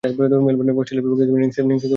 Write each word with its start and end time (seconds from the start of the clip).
এরপর, 0.07 0.27
মেলবোর্নে 0.45 0.71
অস্ট্রেলিয়ার 0.77 1.03
বিপক্ষে 1.05 1.23
ইনিংস 1.25 1.55
উদ্বোধনে 1.57 1.71
নামেন। 1.73 1.89